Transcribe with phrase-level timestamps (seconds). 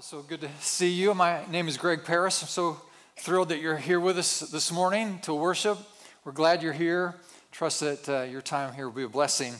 [0.00, 1.14] So good to see you.
[1.14, 2.42] My name is Greg Paris.
[2.42, 2.78] I'm so
[3.16, 5.78] thrilled that you're here with us this morning to worship.
[6.22, 7.14] We're glad you're here.
[7.50, 9.54] Trust that uh, your time here will be a blessing.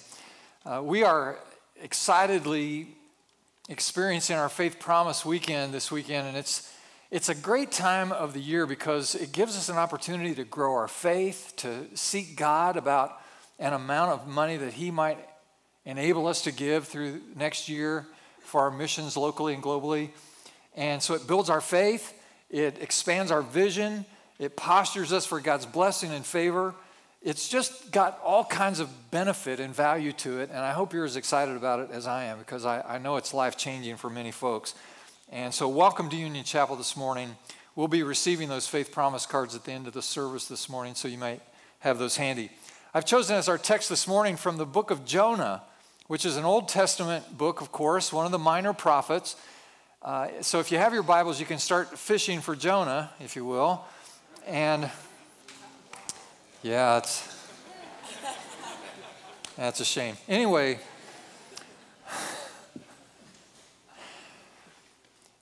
[0.67, 1.38] Uh, we are
[1.83, 2.88] excitedly
[3.71, 6.71] experiencing our Faith Promise weekend this weekend, and it's
[7.11, 10.75] it's a great time of the year because it gives us an opportunity to grow
[10.75, 13.23] our faith, to seek God about
[13.59, 15.19] an amount of money that He might
[15.87, 18.07] enable us to give through next year
[18.41, 20.11] for our missions locally and globally.
[20.77, 22.12] And so it builds our faith,
[22.51, 24.05] it expands our vision,
[24.39, 26.75] it postures us for God's blessing and favor.
[27.23, 30.51] It's just got all kinds of benefit and value to it.
[30.51, 33.16] And I hope you're as excited about it as I am because I, I know
[33.16, 34.75] it's life changing for many folks.
[35.33, 37.35] And so, welcome to Union Chapel this morning.
[37.74, 40.95] We'll be receiving those faith promise cards at the end of the service this morning,
[40.95, 41.41] so you might
[41.80, 42.51] have those handy.
[42.95, 45.63] I've chosen as our text this morning from the book of Jonah,
[46.07, 49.37] which is an Old Testament book, of course, one of the minor prophets.
[50.06, 53.45] Uh, so if you have your Bibles, you can start fishing for Jonah, if you
[53.45, 53.84] will.
[54.46, 54.88] And
[56.63, 57.26] yeah, it's
[59.57, 60.16] that's a shame.
[60.29, 60.79] Anyway,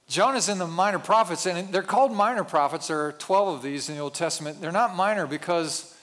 [0.09, 2.87] Jonah's in the minor prophets, and they're called minor prophets.
[2.87, 4.63] There are 12 of these in the Old Testament.
[4.63, 5.95] They're not minor because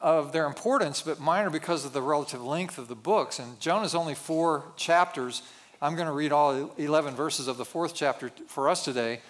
[0.00, 3.38] of their importance, but minor because of the relative length of the books.
[3.38, 5.42] And Jonah's only four chapters.
[5.80, 9.20] I'm going to read all 11 verses of the fourth chapter for us today.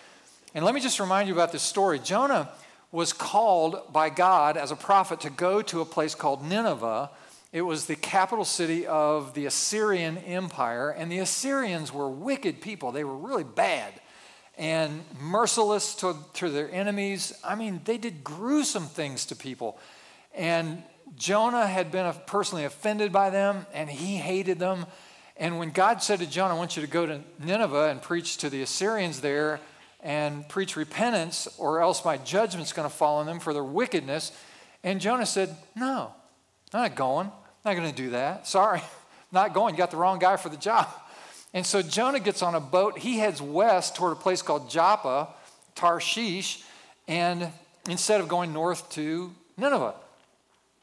[0.54, 1.98] And let me just remind you about this story.
[1.98, 2.48] Jonah
[2.90, 7.10] was called by God as a prophet to go to a place called Nineveh.
[7.52, 12.92] It was the capital city of the Assyrian Empire, and the Assyrians were wicked people.
[12.92, 13.92] They were really bad
[14.56, 17.34] and merciless to, to their enemies.
[17.44, 19.78] I mean, they did gruesome things to people.
[20.34, 20.82] And
[21.14, 24.86] Jonah had been personally offended by them, and he hated them.
[25.38, 28.38] And when God said to Jonah, I want you to go to Nineveh and preach
[28.38, 29.60] to the Assyrians there
[30.00, 34.32] and preach repentance, or else my judgment's going to fall on them for their wickedness.
[34.82, 36.12] And Jonah said, No,
[36.72, 37.26] I'm not going.
[37.28, 37.32] I'm
[37.64, 38.46] not going to do that.
[38.46, 38.82] Sorry,
[39.32, 39.74] not going.
[39.74, 40.88] You got the wrong guy for the job.
[41.54, 42.98] And so Jonah gets on a boat.
[42.98, 45.28] He heads west toward a place called Joppa,
[45.74, 46.62] Tarshish,
[47.06, 47.48] and
[47.88, 49.94] instead of going north to Nineveh.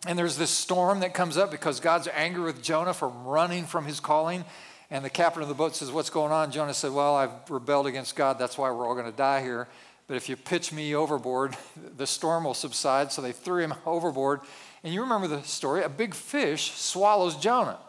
[0.06, 3.86] And there's this storm that comes up because God's angry with Jonah for running from
[3.86, 4.46] his calling.
[4.92, 6.52] And the captain of the boat says, What's going on?
[6.52, 8.38] Jonah said, Well, I've rebelled against God.
[8.38, 9.68] That's why we're all going to die here.
[10.08, 11.58] But if you pitch me overboard,
[11.98, 13.12] the storm will subside.
[13.12, 14.42] So they threw him overboard.
[14.84, 17.80] And you remember the story a big fish swallows Jonah.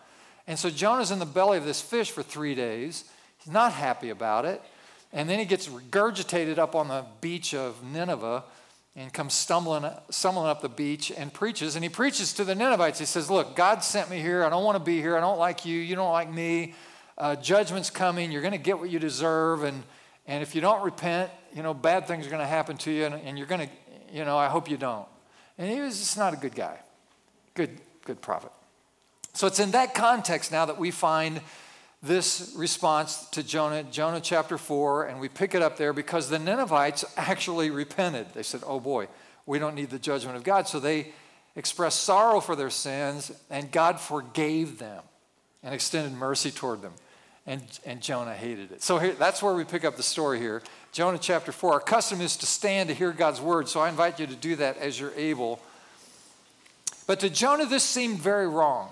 [0.47, 3.05] And so Jonah's in the belly of this fish for three days.
[3.38, 4.62] He's not happy about it.
[5.12, 8.44] And then he gets regurgitated up on the beach of Nineveh
[8.96, 11.76] and comes stumbling, stumbling up the beach and preaches.
[11.76, 12.98] And he preaches to the Ninevites.
[12.98, 14.42] He says, Look, God sent me here.
[14.42, 15.16] I don't want to be here.
[15.16, 15.78] I don't like you.
[15.78, 16.74] You don't like me.
[17.18, 18.32] Uh, judgment's coming.
[18.32, 19.64] You're going to get what you deserve.
[19.64, 19.82] And,
[20.26, 23.04] and if you don't repent, you know, bad things are going to happen to you.
[23.04, 23.72] And, and you're going to,
[24.12, 25.06] you know, I hope you don't.
[25.58, 26.78] And he was just not a good guy.
[27.52, 28.52] Good, good prophet.
[29.34, 31.42] So it's in that context now that we find
[32.02, 36.38] this response to Jonah, Jonah chapter 4, and we pick it up there because the
[36.38, 38.26] Ninevites actually repented.
[38.34, 39.08] They said, Oh boy,
[39.46, 40.68] we don't need the judgment of God.
[40.68, 41.12] So they
[41.54, 45.02] expressed sorrow for their sins, and God forgave them
[45.62, 46.92] and extended mercy toward them.
[47.46, 48.82] And, and Jonah hated it.
[48.82, 50.62] So here, that's where we pick up the story here.
[50.92, 51.74] Jonah chapter 4.
[51.74, 54.56] Our custom is to stand to hear God's word, so I invite you to do
[54.56, 55.60] that as you're able.
[57.06, 58.90] But to Jonah, this seemed very wrong.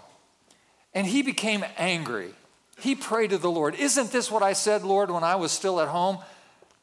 [0.94, 2.32] And he became angry.
[2.79, 3.75] He prayed to the Lord.
[3.77, 6.19] Isn't this what I said, Lord, when I was still at home?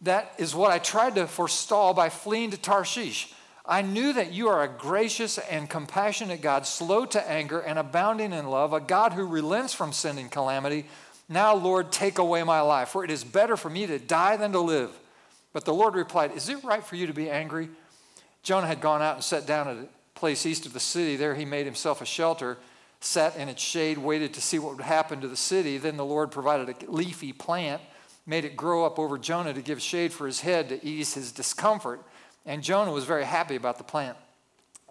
[0.01, 3.33] That is what I tried to forestall by fleeing to Tarshish.
[3.65, 8.33] I knew that you are a gracious and compassionate God, slow to anger and abounding
[8.33, 10.85] in love, a God who relents from sending calamity.
[11.29, 14.51] Now, Lord, take away my life, for it is better for me to die than
[14.53, 14.91] to live.
[15.53, 17.69] But the Lord replied, Is it right for you to be angry?
[18.41, 21.15] Jonah had gone out and sat down at a place east of the city.
[21.15, 22.57] There he made himself a shelter
[23.01, 25.77] sat in its shade, waited to see what would happen to the city.
[25.77, 27.81] Then the Lord provided a leafy plant,
[28.25, 31.31] made it grow up over Jonah to give shade for his head to ease his
[31.31, 32.01] discomfort.
[32.45, 34.17] And Jonah was very happy about the plant.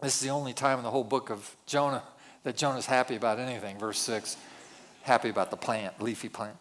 [0.02, 2.02] This is the only time in the whole book of Jonah
[2.42, 3.78] that Jonah's happy about anything.
[3.78, 4.36] Verse 6
[5.02, 6.56] happy about the plant, leafy plant.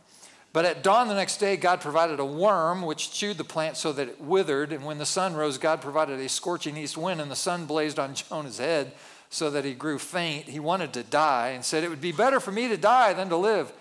[0.53, 3.91] But at dawn the next day, God provided a worm which chewed the plant so
[3.93, 4.71] that it withered.
[4.71, 7.99] And when the sun rose, God provided a scorching east wind, and the sun blazed
[7.99, 8.93] on Jonah's head
[9.29, 10.45] so that he grew faint.
[10.45, 13.29] He wanted to die and said, It would be better for me to die than
[13.29, 13.71] to live.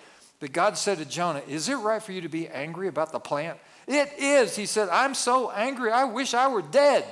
[0.41, 3.19] But God said to Jonah, Is it right for you to be angry about the
[3.19, 3.59] plant?
[3.87, 4.55] It is.
[4.55, 7.05] He said, I'm so angry, I wish I were dead.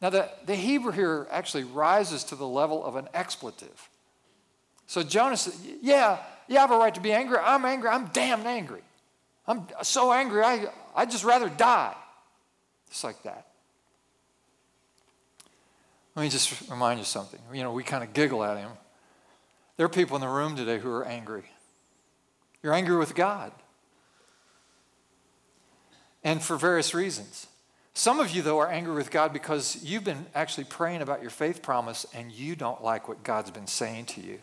[0.00, 3.88] Now, the, the Hebrew here actually rises to the level of an expletive.
[4.86, 7.38] So Jonah said, Yeah, yeah, I have a right to be angry.
[7.38, 7.88] I'm angry.
[7.90, 8.82] I'm damn angry.
[9.48, 11.94] I'm so angry, I, I'd just rather die.
[12.90, 13.47] Just like that.
[16.18, 17.38] Let me just remind you something.
[17.54, 18.72] You know, we kind of giggle at him.
[19.76, 21.44] There are people in the room today who are angry.
[22.60, 23.52] You're angry with God.
[26.24, 27.46] And for various reasons.
[27.94, 31.30] Some of you, though, are angry with God because you've been actually praying about your
[31.30, 34.40] faith promise and you don't like what God's been saying to you.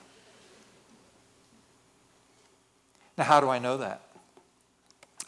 [3.18, 4.02] Now, how do I know that?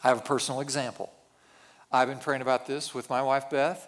[0.01, 1.11] I have a personal example.
[1.91, 3.85] I've been praying about this with my wife, Beth,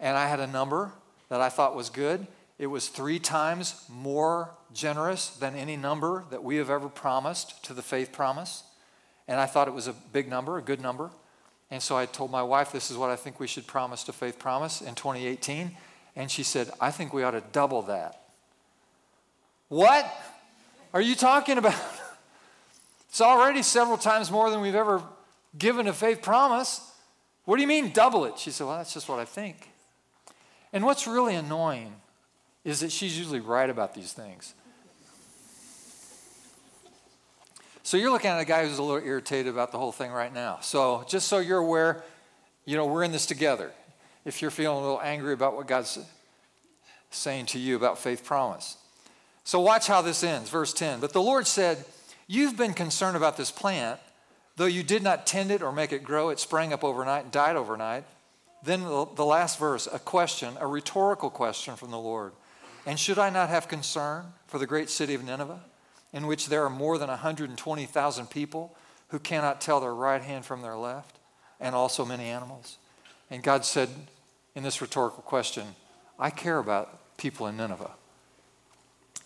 [0.00, 0.90] and I had a number
[1.30, 2.26] that I thought was good.
[2.58, 7.72] It was three times more generous than any number that we have ever promised to
[7.72, 8.64] the faith promise.
[9.26, 11.10] And I thought it was a big number, a good number.
[11.70, 14.12] And so I told my wife, this is what I think we should promise to
[14.12, 15.76] Faith Promise in 2018.
[16.16, 18.20] And she said, I think we ought to double that.
[19.68, 20.12] What
[20.92, 21.74] are you talking about?
[23.08, 25.02] It's already several times more than we've ever
[25.58, 26.80] given a faith promise.
[27.44, 28.38] What do you mean double it?
[28.38, 29.68] She said, Well, that's just what I think.
[30.72, 31.94] And what's really annoying
[32.64, 34.54] is that she's usually right about these things.
[37.82, 40.32] So you're looking at a guy who's a little irritated about the whole thing right
[40.32, 40.58] now.
[40.60, 42.04] So just so you're aware,
[42.64, 43.72] you know, we're in this together.
[44.24, 45.98] If you're feeling a little angry about what God's
[47.10, 48.76] saying to you about faith promise.
[49.42, 50.50] So watch how this ends.
[50.50, 51.00] Verse 10.
[51.00, 51.84] But the Lord said,
[52.28, 53.98] You've been concerned about this plant,
[54.54, 57.32] though you did not tend it or make it grow, it sprang up overnight and
[57.32, 58.04] died overnight.
[58.62, 62.32] Then the last verse, a question, a rhetorical question from the Lord.
[62.86, 65.60] And should I not have concern for the great city of Nineveh?
[66.12, 68.76] in which there are more than 120,000 people
[69.08, 71.18] who cannot tell their right hand from their left,
[71.60, 72.78] and also many animals.
[73.30, 73.88] And God said
[74.54, 75.66] in this rhetorical question,
[76.18, 77.92] I care about people in Nineveh,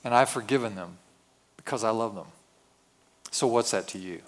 [0.02, 0.98] and I've forgiven them
[1.56, 2.26] because I love them.
[3.30, 4.20] So, what's that to you?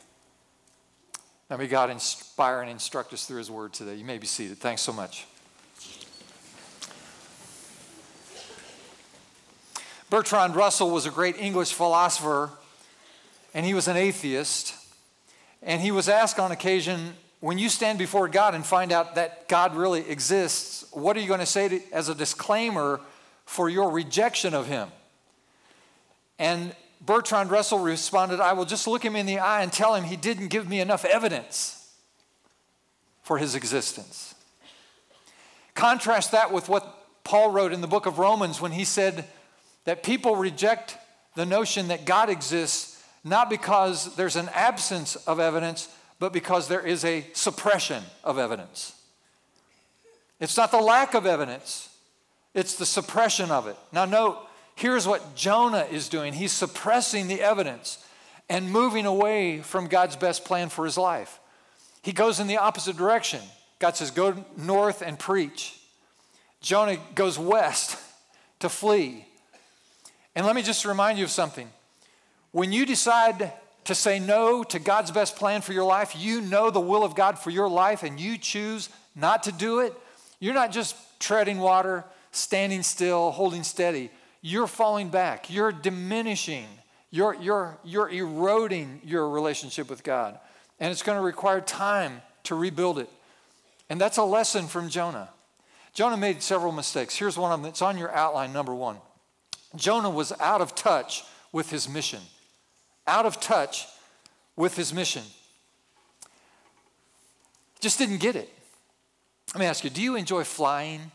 [1.49, 3.95] Now, may God inspire and instruct us through His word today.
[3.95, 4.59] You may be seated.
[4.59, 5.27] Thanks so much.
[10.11, 12.51] Bertrand Russell was a great English philosopher,
[13.55, 14.75] and he was an atheist.
[15.63, 19.49] And he was asked on occasion, when you stand before God and find out that
[19.49, 23.01] God really exists, what are you going to say to, as a disclaimer
[23.45, 24.89] for your rejection of him?
[26.39, 30.05] And Bertrand Russell responded, I will just look him in the eye and tell him
[30.05, 31.93] he didn't give me enough evidence
[33.23, 34.35] for his existence.
[35.75, 39.27] Contrast that with what Paul wrote in the book of Romans when he said,
[39.87, 40.99] that people reject
[41.35, 45.89] the notion that God exists not because there's an absence of evidence,
[46.19, 48.95] but because there is a suppression of evidence.
[50.39, 51.89] It's not the lack of evidence,
[52.53, 53.77] it's the suppression of it.
[53.91, 54.46] Now, note,
[54.77, 57.99] here's what Jonah is doing he's suppressing the evidence
[58.49, 61.41] and moving away from God's best plan for his life.
[62.03, 63.41] He goes in the opposite direction.
[63.81, 65.81] God says, Go north and preach.
[66.61, 67.99] Jonah goes west
[68.61, 69.27] to flee.
[70.37, 71.69] And let me just remind you of something.
[72.53, 73.53] When you decide
[73.85, 77.15] to say no to God's best plan for your life, you know the will of
[77.15, 79.95] God for your life and you choose not to do it,
[80.41, 84.11] you're not just treading water, standing still, holding steady.
[84.49, 85.51] You're falling back.
[85.51, 86.67] You're diminishing.
[87.11, 90.39] You're, you're, you're eroding your relationship with God.
[90.79, 93.11] And it's going to require time to rebuild it.
[93.91, 95.31] And that's a lesson from Jonah.
[95.95, 97.17] Jonah made several mistakes.
[97.17, 97.69] Here's one of them.
[97.69, 98.99] It's on your outline, number one.
[99.75, 102.21] Jonah was out of touch with his mission.
[103.09, 103.89] Out of touch
[104.55, 105.25] with his mission.
[107.81, 108.49] Just didn't get it.
[109.55, 111.11] Let me ask you do you enjoy flying?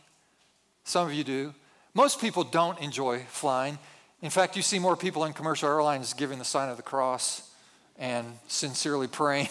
[0.83, 1.53] Some of you do.
[1.93, 3.77] Most people don't enjoy flying.
[4.21, 7.51] In fact, you see more people in commercial airlines giving the sign of the cross
[7.97, 9.49] and sincerely praying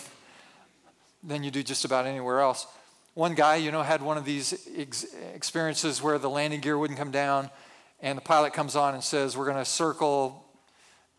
[1.23, 2.67] than you do just about anywhere else.
[3.13, 5.05] One guy, you know, had one of these ex-
[5.35, 7.51] experiences where the landing gear wouldn't come down
[8.01, 10.43] and the pilot comes on and says, We're going to circle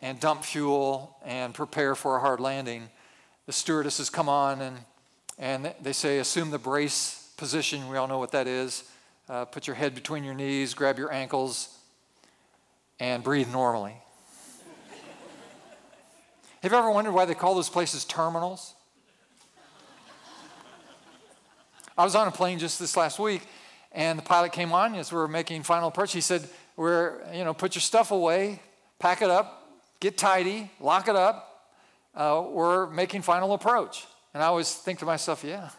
[0.01, 2.89] and dump fuel and prepare for a hard landing.
[3.45, 4.77] The stewardesses come on and,
[5.37, 7.89] and they say, Assume the brace position.
[7.89, 8.90] We all know what that is.
[9.31, 11.79] Uh, put your head between your knees, grab your ankles,
[12.99, 13.93] and breathe normally.
[16.61, 18.73] Have you ever wondered why they call those places terminals?
[21.97, 23.43] I was on a plane just this last week,
[23.93, 26.11] and the pilot came on as we were making final approach.
[26.11, 28.61] He said, we're, you know, put your stuff away,
[28.99, 29.65] pack it up,
[30.01, 31.69] get tidy, lock it up.
[32.13, 34.05] Uh, we're making final approach.
[34.33, 35.69] And I always think to myself, yeah,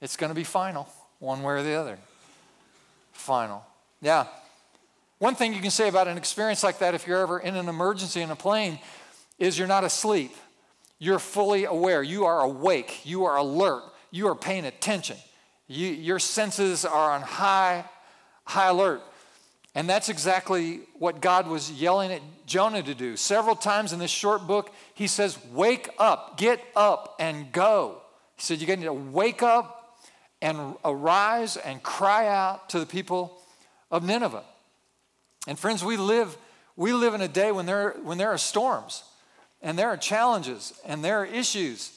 [0.00, 1.98] it's going to be final, one way or the other.
[3.18, 3.66] Final.
[4.00, 4.26] Yeah.
[5.18, 7.68] One thing you can say about an experience like that, if you're ever in an
[7.68, 8.78] emergency in a plane,
[9.40, 10.34] is you're not asleep.
[11.00, 12.00] You're fully aware.
[12.00, 13.04] You are awake.
[13.04, 13.82] You are alert.
[14.12, 15.16] You are paying attention.
[15.66, 17.84] You, your senses are on high,
[18.44, 19.02] high alert.
[19.74, 23.16] And that's exactly what God was yelling at Jonah to do.
[23.16, 28.00] Several times in this short book, he says, Wake up, get up, and go.
[28.36, 29.77] He said, You need to wake up
[30.40, 33.40] and arise and cry out to the people
[33.90, 34.44] of Nineveh.
[35.46, 36.36] And friends, we live,
[36.76, 39.02] we live in a day when there, when there are storms
[39.62, 41.92] and there are challenges and there are issues.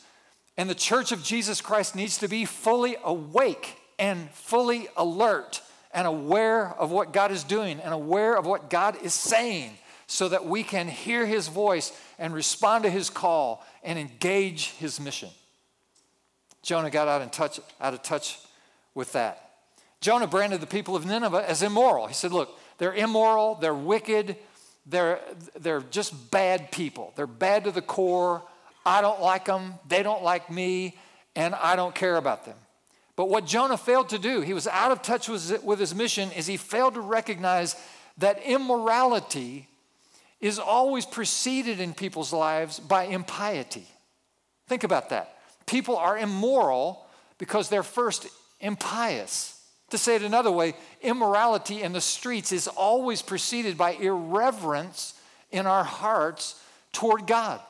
[0.57, 5.61] And the church of Jesus Christ needs to be fully awake and fully alert
[5.93, 9.71] and aware of what God is doing and aware of what God is saying
[10.07, 14.99] so that we can hear his voice and respond to his call and engage his
[14.99, 15.29] mission.
[16.63, 18.39] Jonah got out, touch, out of touch
[18.93, 19.51] with that.
[19.99, 22.07] Jonah branded the people of Nineveh as immoral.
[22.07, 24.35] He said, Look, they're immoral, they're wicked,
[24.85, 25.19] they're,
[25.59, 27.13] they're just bad people.
[27.15, 28.43] They're bad to the core.
[28.85, 30.97] I don't like them, they don't like me,
[31.35, 32.57] and I don't care about them.
[33.15, 36.31] But what Jonah failed to do, he was out of touch with, with his mission,
[36.31, 37.75] is he failed to recognize
[38.17, 39.67] that immorality
[40.39, 43.85] is always preceded in people's lives by impiety.
[44.67, 45.37] Think about that.
[45.71, 48.27] People are immoral because they're first
[48.59, 49.57] impious.
[49.91, 55.13] To say it another way, immorality in the streets is always preceded by irreverence
[55.49, 56.61] in our hearts
[56.91, 57.61] toward God.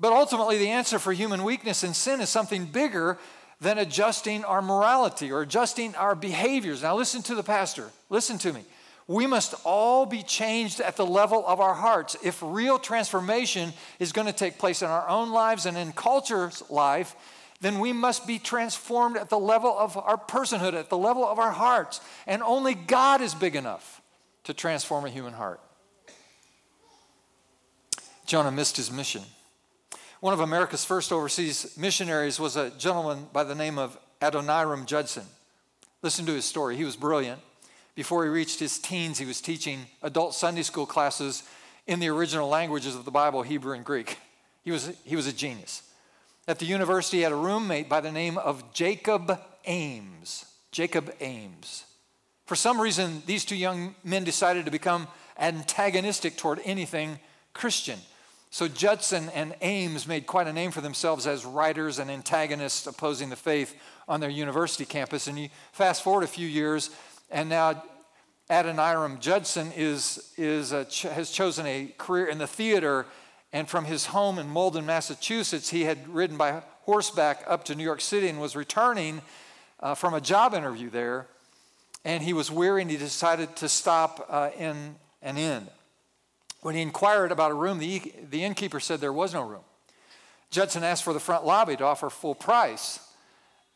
[0.00, 3.16] But ultimately, the answer for human weakness and sin is something bigger
[3.60, 6.82] than adjusting our morality or adjusting our behaviors.
[6.82, 7.92] Now, listen to the pastor.
[8.10, 8.64] Listen to me.
[9.06, 12.16] We must all be changed at the level of our hearts.
[12.22, 16.62] If real transformation is going to take place in our own lives and in culture's
[16.70, 17.14] life,
[17.60, 21.38] then we must be transformed at the level of our personhood, at the level of
[21.38, 22.00] our hearts.
[22.26, 24.00] And only God is big enough
[24.44, 25.60] to transform a human heart.
[28.26, 29.22] Jonah missed his mission.
[30.20, 35.24] One of America's first overseas missionaries was a gentleman by the name of Adoniram Judson.
[36.00, 36.76] Listen to his story.
[36.76, 37.40] He was brilliant.
[37.94, 41.44] Before he reached his teens, he was teaching adult Sunday school classes
[41.86, 44.18] in the original languages of the Bible, Hebrew and Greek.
[44.62, 45.82] He was, he was a genius.
[46.48, 50.46] At the university, he had a roommate by the name of Jacob Ames.
[50.72, 51.84] Jacob Ames.
[52.46, 55.06] For some reason, these two young men decided to become
[55.38, 57.18] antagonistic toward anything
[57.52, 57.98] Christian.
[58.50, 63.30] So Judson and Ames made quite a name for themselves as writers and antagonists opposing
[63.30, 63.74] the faith
[64.06, 65.26] on their university campus.
[65.26, 66.90] And you fast forward a few years,
[67.30, 67.82] and now
[68.50, 73.06] Adoniram Judson is, is a, has chosen a career in the theater
[73.54, 77.84] and from his home in Malden, Massachusetts, he had ridden by horseback up to New
[77.84, 79.22] York City and was returning
[79.78, 81.28] uh, from a job interview there.
[82.04, 85.68] And he was weary and he decided to stop uh, in an inn.
[86.62, 89.62] When he inquired about a room, the, the innkeeper said there was no room.
[90.50, 92.98] Judson asked for the front lobby to offer full price.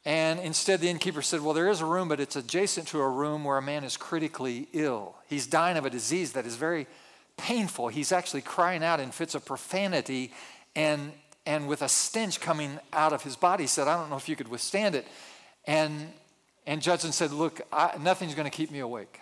[0.05, 3.09] And instead, the innkeeper said, Well, there is a room, but it's adjacent to a
[3.09, 5.17] room where a man is critically ill.
[5.27, 6.87] He's dying of a disease that is very
[7.37, 7.89] painful.
[7.89, 10.33] He's actually crying out in fits of profanity
[10.75, 11.13] and,
[11.47, 13.65] and with a stench coming out of his body.
[13.65, 15.07] He said, I don't know if you could withstand it.
[15.67, 16.13] And,
[16.67, 19.21] and Judson said, Look, I, nothing's going to keep me awake.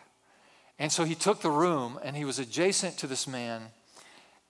[0.78, 3.62] And so he took the room and he was adjacent to this man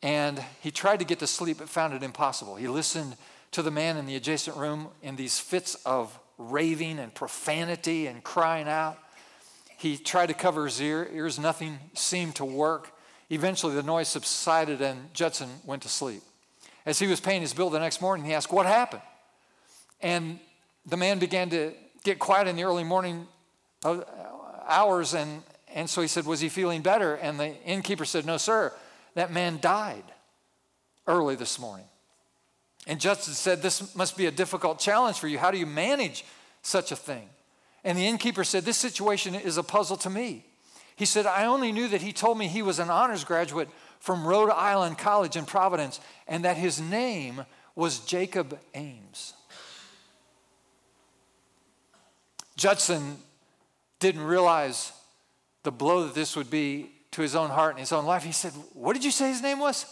[0.03, 2.57] and he tried to get to sleep but found it impossible.
[2.57, 3.17] He listened
[3.53, 8.23] to the man in the adjacent room in these fits of raving and profanity and
[8.23, 8.99] crying out.
[9.79, 12.93] He tried to cover his ear, ears, nothing seemed to work.
[13.31, 16.23] Eventually, the noise subsided and Judson went to sleep.
[16.85, 19.03] As he was paying his bill the next morning, he asked, What happened?
[20.01, 20.39] And
[20.87, 21.73] the man began to
[22.05, 23.27] get quiet in the early morning
[23.85, 24.03] uh,
[24.67, 25.43] hours, and,
[25.75, 27.15] and so he said, Was he feeling better?
[27.17, 28.73] And the innkeeper said, No, sir,
[29.15, 30.05] that man died
[31.07, 31.87] early this morning.
[32.87, 35.39] And Judson said, This must be a difficult challenge for you.
[35.39, 36.25] How do you manage
[36.63, 37.29] such a thing?
[37.85, 40.45] And the innkeeper said, This situation is a puzzle to me.
[40.95, 43.69] He said, I only knew that he told me he was an honors graduate
[44.01, 49.35] from Rhode Island College in Providence and that his name was Jacob Ames.
[52.57, 53.19] Judson
[53.99, 54.93] didn't realize
[55.65, 58.23] the blow that this would be to his own heart and his own life.
[58.23, 59.85] He said, What did you say his name was?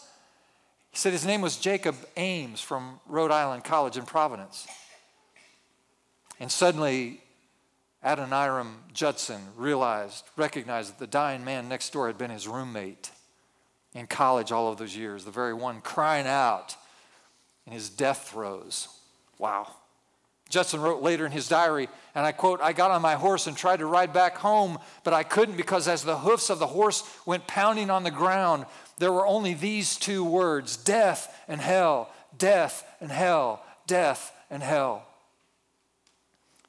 [0.95, 4.69] He said his name was Jacob Ames from Rhode Island College in Providence.
[6.39, 7.21] And suddenly,
[8.05, 13.11] Adoniram Judson realized, recognized that the dying man next door had been his roommate
[13.93, 16.77] in college all of those years, the very one crying out
[17.67, 18.87] in his death throes.
[19.37, 19.67] Wow.
[20.49, 23.57] Judson wrote later in his diary, and I quote, I got on my horse and
[23.57, 27.03] tried to ride back home, but I couldn't because as the hoofs of the horse
[27.27, 28.67] went pounding on the ground,
[28.99, 35.07] there were only these two words death and hell, death and hell, death and hell.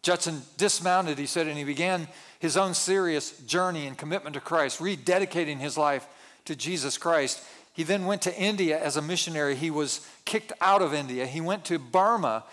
[0.01, 2.08] Judson dismounted, he said, and he began
[2.39, 6.08] his own serious journey and commitment to Christ, rededicating his life
[6.46, 7.44] to Jesus Christ.
[7.74, 9.55] He then went to India as a missionary.
[9.55, 11.25] He was kicked out of India.
[11.25, 12.44] He went to Burma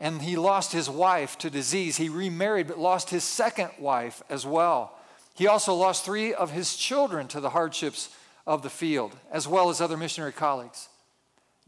[0.00, 1.96] and he lost his wife to disease.
[1.96, 4.96] He remarried but lost his second wife as well.
[5.34, 8.08] He also lost three of his children to the hardships
[8.48, 10.88] of the field, as well as other missionary colleagues.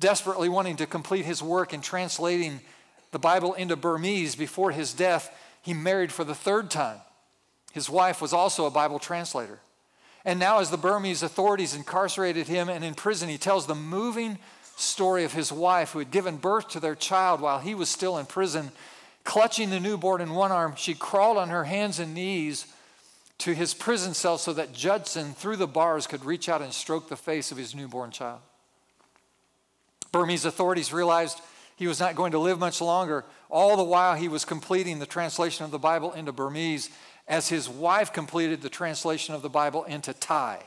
[0.01, 2.61] Desperately wanting to complete his work in translating
[3.11, 6.99] the Bible into Burmese before his death, he married for the third time.
[7.73, 9.61] His wife was also a Bible translator.
[10.25, 14.39] And now, as the Burmese authorities incarcerated him and in prison, he tells the moving
[14.77, 18.17] story of his wife who had given birth to their child while he was still
[18.17, 18.73] in prison.
[19.25, 22.67] Clutching the newborn in one arm, she crawled on her hands and knees
[23.41, 27.09] to his prison cell so that Judson, through the bars, could reach out and stroke
[27.09, 28.41] the face of his newborn child.
[30.13, 31.41] Burmese authorities realized
[31.77, 33.25] he was not going to live much longer.
[33.49, 36.91] All the while, he was completing the translation of the Bible into Burmese
[37.27, 40.63] as his wife completed the translation of the Bible into Thai.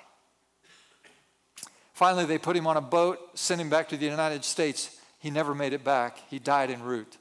[1.94, 4.98] Finally, they put him on a boat, sent him back to the United States.
[5.20, 6.18] He never made it back.
[6.30, 7.18] He died en route.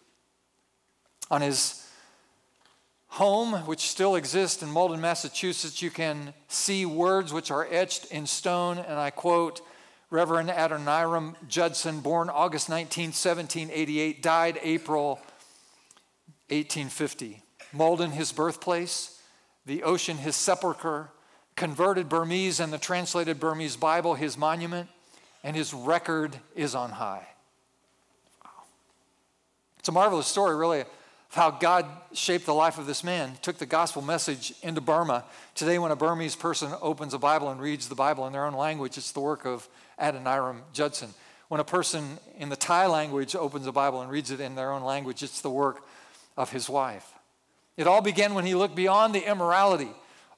[1.30, 1.81] On his
[3.12, 8.26] home, which still exists in Malden, Massachusetts, you can see words which are etched in
[8.26, 9.60] stone, and I quote
[10.08, 15.16] Reverend Adoniram Judson, born August 19, 1788, died April
[16.48, 17.42] 1850.
[17.74, 19.20] Malden, his birthplace,
[19.66, 21.10] the ocean, his sepulchre,
[21.54, 24.88] converted Burmese and the translated Burmese Bible, his monument,
[25.44, 27.28] and his record is on high.
[29.78, 30.84] It's a marvelous story, really,
[31.32, 35.24] how God shaped the life of this man, took the gospel message into Burma.
[35.54, 38.54] Today, when a Burmese person opens a Bible and reads the Bible in their own
[38.54, 41.10] language, it's the work of Adoniram Judson.
[41.48, 44.72] When a person in the Thai language opens a Bible and reads it in their
[44.72, 45.82] own language, it's the work
[46.36, 47.12] of his wife.
[47.76, 49.90] It all began when he looked beyond the immorality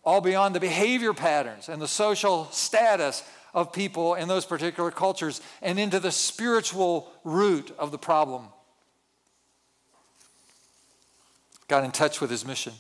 [0.04, 3.22] all beyond the behavior patterns and the social status
[3.54, 8.48] of people in those particular cultures and into the spiritual root of the problem.
[11.68, 12.74] Got in touch with his mission.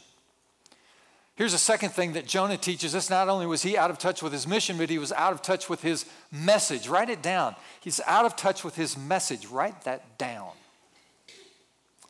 [1.36, 3.10] Here's a second thing that Jonah teaches us.
[3.10, 5.42] Not only was he out of touch with his mission, but he was out of
[5.42, 6.86] touch with his message.
[6.86, 7.56] Write it down.
[7.80, 9.46] He's out of touch with his message.
[9.46, 10.50] Write that down.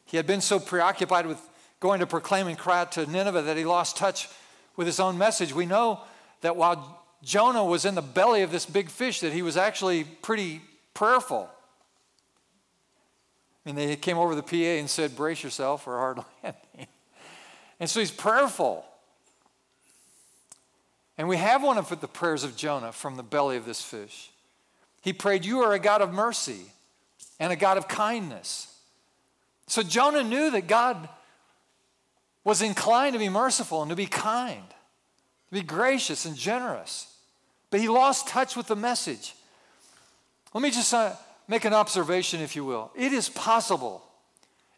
[0.05, 1.41] He had been so preoccupied with
[1.81, 4.29] going to proclaim and cry out to Nineveh that he lost touch
[4.77, 5.55] with his own message.
[5.55, 6.01] We know
[6.43, 10.05] that while Jonah was in the belly of this big fish, that he was actually
[10.05, 10.61] pretty
[10.93, 11.49] prayerful.
[13.65, 16.87] Mean, they came over the PA and said, Brace yourself for a hard landing.
[17.81, 18.85] And so he's prayerful.
[21.17, 24.31] And we have one of the prayers of Jonah from the belly of this fish.
[25.01, 26.73] He prayed, You are a God of mercy
[27.41, 28.75] and a God of kindness.
[29.67, 31.09] So Jonah knew that God
[32.43, 34.69] was inclined to be merciful and to be kind,
[35.49, 37.15] to be gracious and generous.
[37.71, 39.35] But he lost touch with the message.
[40.53, 41.15] Let me just uh,
[41.49, 42.91] make an observation, if you will.
[42.95, 44.03] It is possible,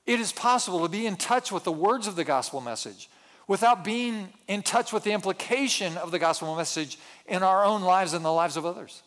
[0.04, 3.08] it is possible to be in touch with the words of the gospel message
[3.48, 8.12] without being in touch with the implication of the gospel message in our own lives
[8.12, 9.02] and the lives of others.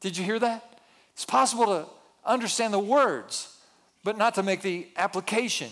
[0.00, 0.80] Did you hear that?
[1.12, 1.86] It's possible to
[2.24, 3.56] understand the words,
[4.04, 5.70] but not to make the application.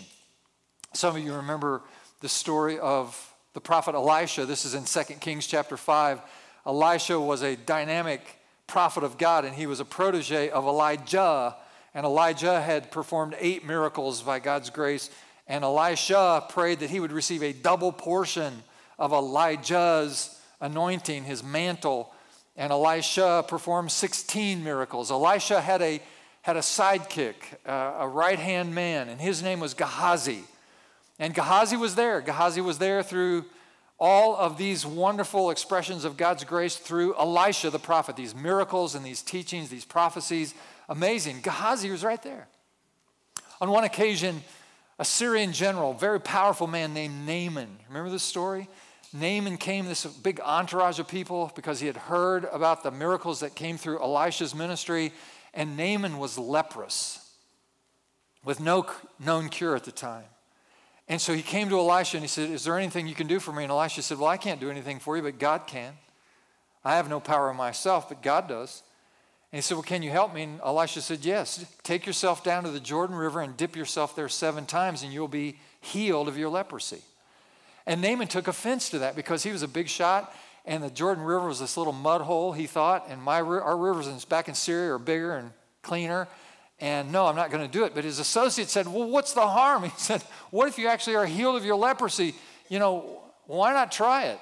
[0.95, 1.83] Some of you remember
[2.21, 4.47] the story of the prophet Elisha.
[4.47, 6.21] This is in 2 Kings chapter 5.
[6.67, 8.39] Elisha was a dynamic
[8.73, 11.55] prophet of God, and he was a protege of Elijah.
[11.93, 15.11] And Elijah had performed eight miracles by God's grace.
[15.47, 18.63] And Elisha prayed that he would receive a double portion
[18.99, 22.15] of Elijah's anointing, his mantle.
[22.57, 25.11] And Elisha performed 16 miracles.
[25.11, 26.01] Elisha had a,
[26.41, 27.35] had a sidekick,
[27.67, 30.45] uh, a right hand man, and his name was Gehazi.
[31.19, 32.23] And Gehazi was there.
[32.23, 33.45] Gehazi was there through
[34.05, 39.07] all of these wonderful expressions of God's grace through Elisha the prophet, these miracles and
[39.07, 40.55] these teachings, these prophecies.
[40.89, 41.41] Amazing.
[41.41, 42.49] Gehazi was right there.
[43.61, 44.43] On one occasion,
[44.99, 47.79] a Syrian general, very powerful man named Naaman.
[47.87, 48.69] Remember this story?
[49.13, 53.55] Naaman came, this big entourage of people, because he had heard about the miracles that
[53.55, 55.13] came through Elisha's ministry,
[55.55, 57.31] and Naaman was leprous
[58.45, 58.85] with no
[59.21, 60.25] known cure at the time.
[61.09, 63.41] And so he came to Elisha and he said, Is there anything you can do
[63.41, 63.65] for me?
[63.65, 65.95] And Elisha said, Well, I can't do anything for you, but God can.
[66.85, 68.83] I have no power myself, but God does.
[69.53, 70.43] And he said, Well, can you help me?
[70.43, 71.65] And Elisha said, Yes.
[71.83, 75.29] Take yourself down to the Jordan River and dip yourself there seven times, and you'll
[75.29, 77.03] be healed of your leprosy.
[77.87, 80.35] And Naaman took offense to that because he was a big shot,
[80.65, 84.25] and the Jordan River was this little mud hole, he thought, and my, our rivers
[84.25, 85.51] back in Syria are bigger and
[85.83, 86.29] cleaner.
[86.83, 87.95] And no, I'm not going to do it.
[87.95, 89.85] But his associate said, Well, what's the harm?
[89.91, 92.35] He said, What if you actually are healed of your leprosy?
[92.69, 94.39] You know, why not try it?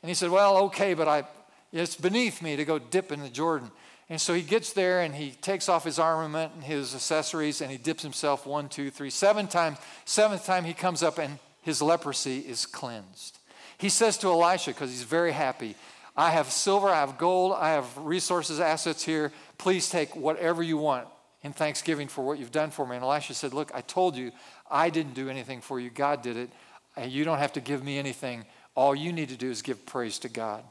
[0.00, 1.24] And he said, Well, okay, but I,
[1.72, 3.72] it's beneath me to go dip in the Jordan.
[4.08, 7.72] And so he gets there and he takes off his armament and his accessories and
[7.72, 9.78] he dips himself one, two, three, seven times.
[10.04, 13.36] Seventh time he comes up and his leprosy is cleansed.
[13.78, 15.74] He says to Elisha, because he's very happy,
[16.16, 19.32] I have silver, I have gold, I have resources, assets here.
[19.58, 21.08] Please take whatever you want
[21.42, 22.96] in thanksgiving for what you've done for me.
[22.96, 24.32] And Elisha said, Look, I told you
[24.70, 26.50] I didn't do anything for you, God did it.
[26.96, 28.44] And you don't have to give me anything.
[28.74, 30.64] All you need to do is give praise to God.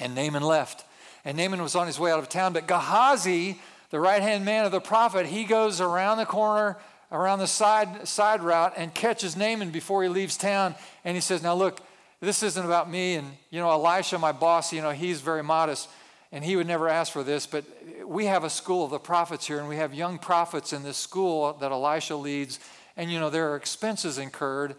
[0.00, 0.84] And Naaman left.
[1.24, 2.52] And Naaman was on his way out of town.
[2.52, 6.76] But Gehazi, the right hand man of the prophet, he goes around the corner,
[7.10, 10.74] around the side, side route, and catches Naaman before he leaves town.
[11.04, 11.80] And he says, Now look,
[12.20, 13.14] this isn't about me.
[13.14, 15.88] And, you know, Elisha, my boss, you know, he's very modest
[16.32, 17.64] and he would never ask for this, but
[18.06, 20.96] we have a school of the prophets here, and we have young prophets in this
[20.96, 22.58] school that Elisha leads.
[22.96, 24.74] And, you know, there are expenses incurred.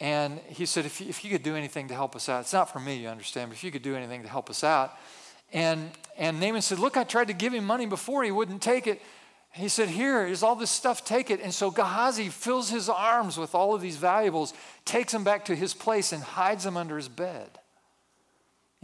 [0.00, 2.52] And he said, if you, if you could do anything to help us out, it's
[2.52, 4.92] not for me, you understand, but if you could do anything to help us out.
[5.52, 8.86] And, and Naaman said, Look, I tried to give him money before, he wouldn't take
[8.86, 9.00] it.
[9.52, 11.40] He said, Here is all this stuff, take it.
[11.40, 14.52] And so Gehazi fills his arms with all of these valuables,
[14.84, 17.48] takes them back to his place, and hides them under his bed.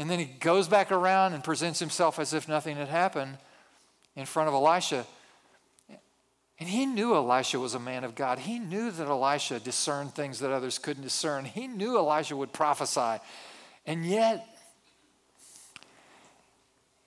[0.02, 3.38] And then he goes back around and presents himself as if nothing had happened
[4.16, 5.06] in front of Elisha.
[6.58, 8.40] And he knew Elisha was a man of God.
[8.40, 11.44] He knew that Elisha discerned things that others couldn't discern.
[11.44, 13.22] He knew Elisha would prophesy.
[13.86, 14.44] And yet,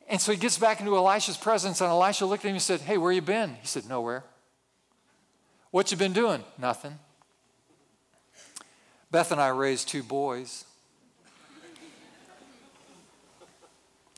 [0.08, 2.80] and so he gets back into Elisha's presence, and Elisha looked at him and said,
[2.80, 3.56] Hey, where you been?
[3.56, 4.24] He said, Nowhere.
[5.70, 6.46] What you been doing?
[6.58, 6.98] Nothing.
[9.12, 10.64] Beth and I raised two boys.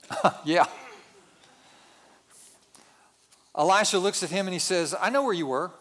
[0.46, 0.65] yeah.
[3.58, 5.72] Elisha looks at him and he says, I know where you were.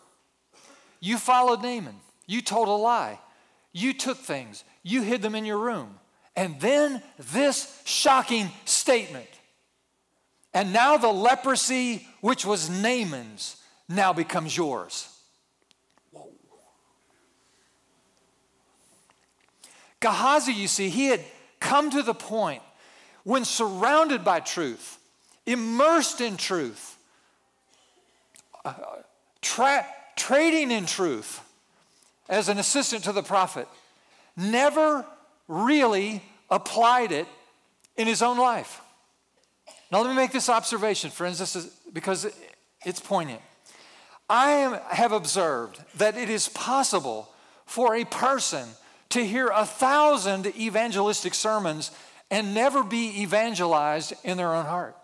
[1.01, 1.97] You followed Naaman.
[2.27, 3.21] You told a lie.
[3.73, 4.65] You took things.
[4.83, 5.99] You hid them in your room.
[6.35, 9.29] And then this shocking statement.
[10.55, 13.57] And now the leprosy, which was Naaman's,
[13.89, 15.09] now becomes yours.
[20.01, 21.21] Gehazi, you see, he had
[21.61, 22.63] come to the point
[23.27, 24.99] when surrounded by truth,
[25.47, 26.97] immersed in truth,
[28.65, 28.73] uh,
[29.43, 29.85] tra-
[30.15, 31.41] trading in truth
[32.29, 33.67] as an assistant to the prophet,
[34.37, 35.05] never
[35.49, 37.27] really applied it
[37.97, 38.81] in his own life.
[39.91, 42.33] Now, let me make this observation, friends, this is because
[42.85, 43.41] it's poignant.
[44.31, 47.29] I am, have observed that it is possible
[47.65, 48.69] for a person
[49.09, 51.91] to hear a thousand evangelistic sermons
[52.31, 54.97] and never be evangelized in their own heart.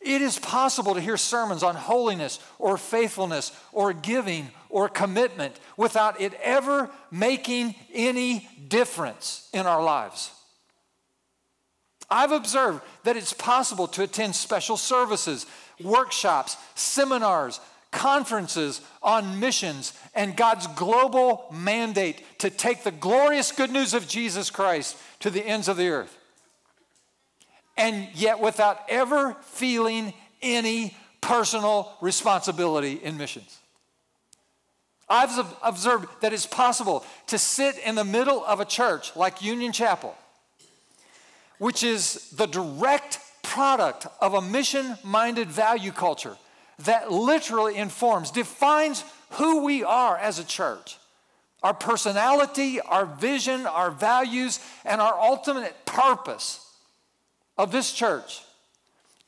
[0.00, 6.20] It is possible to hear sermons on holiness or faithfulness or giving or commitment without
[6.20, 10.30] it ever making any difference in our lives.
[12.10, 15.46] I've observed that it's possible to attend special services,
[15.82, 23.94] workshops, seminars, conferences on missions and God's global mandate to take the glorious good news
[23.94, 26.16] of Jesus Christ to the ends of the earth.
[27.76, 33.58] And yet, without ever feeling any personal responsibility in missions.
[35.08, 39.72] I've observed that it's possible to sit in the middle of a church like Union
[39.72, 40.14] Chapel,
[41.58, 46.36] which is the direct product of a mission minded value culture
[46.84, 50.96] that literally informs, defines who we are as a church.
[51.62, 56.64] Our personality, our vision, our values, and our ultimate purpose
[57.56, 58.42] of this church,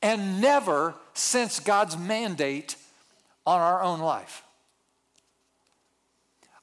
[0.01, 2.77] and never since God's mandate
[3.45, 4.45] on our own life.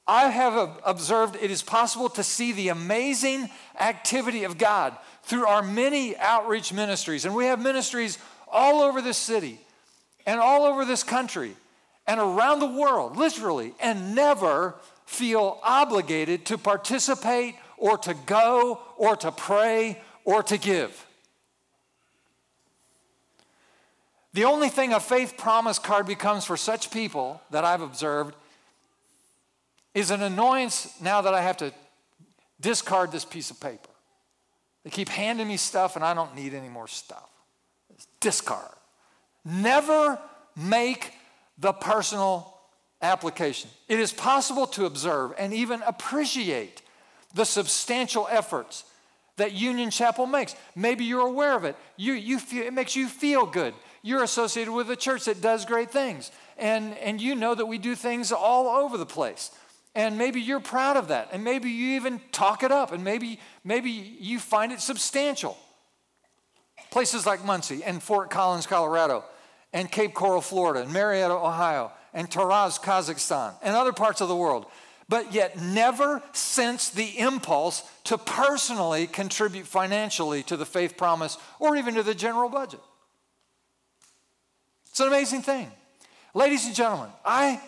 [0.06, 5.62] I have observed it is possible to see the amazing activity of God through our
[5.62, 7.26] many outreach ministries.
[7.26, 8.18] And we have ministries
[8.50, 9.60] all over this city
[10.28, 11.56] and all over this country
[12.06, 14.74] and around the world, literally, and never
[15.06, 21.06] feel obligated to participate or to go or to pray or to give.
[24.34, 28.34] The only thing a faith promise card becomes for such people that I've observed
[29.94, 31.72] is an annoyance now that I have to
[32.60, 33.88] discard this piece of paper.
[34.84, 37.30] They keep handing me stuff and I don't need any more stuff.
[37.94, 38.77] It's discard.
[39.44, 40.18] Never
[40.56, 41.12] make
[41.58, 42.54] the personal
[43.00, 43.70] application.
[43.88, 46.82] It is possible to observe and even appreciate
[47.34, 48.84] the substantial efforts
[49.36, 50.54] that Union Chapel makes.
[50.74, 51.76] Maybe you're aware of it.
[51.96, 53.74] You, you feel, it makes you feel good.
[54.02, 56.30] You're associated with a church that does great things.
[56.56, 59.50] And, and you know that we do things all over the place.
[59.94, 61.28] And maybe you're proud of that.
[61.32, 62.92] And maybe you even talk it up.
[62.92, 65.56] And maybe, maybe you find it substantial.
[66.90, 69.24] Places like Muncie and Fort Collins, Colorado,
[69.72, 74.36] and Cape Coral, Florida, and Marietta, Ohio, and Taraz, Kazakhstan, and other parts of the
[74.36, 74.66] world
[75.08, 81.76] but yet never sense the impulse to personally contribute financially to the faith promise or
[81.76, 82.80] even to the general budget.
[84.90, 85.70] It's an amazing thing.
[86.34, 87.60] Ladies and gentlemen, I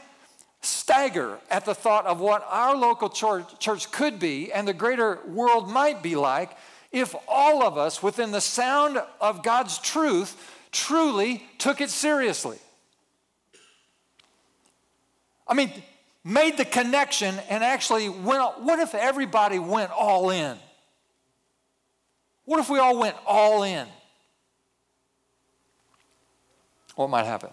[0.61, 5.21] stagger at the thought of what our local church, church could be and the greater
[5.27, 6.51] world might be like
[6.93, 10.37] if all of us, within the sound of God's truth,
[10.73, 12.59] truly took it seriously.
[15.47, 15.73] I mean,
[16.25, 20.57] made the connection and actually went, what if everybody went all in?
[22.45, 23.87] What if we all went all in?
[26.97, 27.51] What might happen?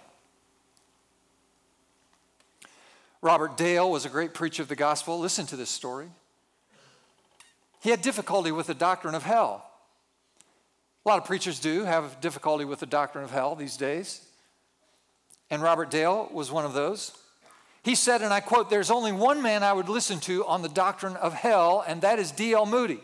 [3.21, 5.19] Robert Dale was a great preacher of the gospel.
[5.19, 6.07] Listen to this story.
[7.87, 9.65] He had difficulty with the doctrine of hell.
[11.05, 14.27] A lot of preachers do have difficulty with the doctrine of hell these days.
[15.49, 17.17] And Robert Dale was one of those.
[17.83, 20.67] He said, and I quote, There's only one man I would listen to on the
[20.67, 22.65] doctrine of hell, and that is D.L.
[22.65, 22.99] Moody.